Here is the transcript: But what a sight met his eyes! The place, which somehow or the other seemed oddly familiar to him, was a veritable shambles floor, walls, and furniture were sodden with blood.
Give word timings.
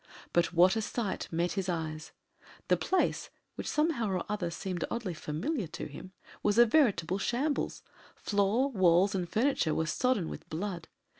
But 0.33 0.51
what 0.51 0.75
a 0.75 0.81
sight 0.81 1.27
met 1.29 1.51
his 1.51 1.69
eyes! 1.69 2.11
The 2.69 2.75
place, 2.75 3.29
which 3.53 3.67
somehow 3.69 4.09
or 4.09 4.17
the 4.17 4.25
other 4.33 4.49
seemed 4.49 4.83
oddly 4.89 5.13
familiar 5.13 5.67
to 5.67 5.85
him, 5.85 6.11
was 6.41 6.57
a 6.57 6.65
veritable 6.65 7.19
shambles 7.19 7.83
floor, 8.15 8.71
walls, 8.71 9.13
and 9.13 9.29
furniture 9.29 9.75
were 9.75 9.85
sodden 9.85 10.27
with 10.27 10.49
blood. 10.49 10.87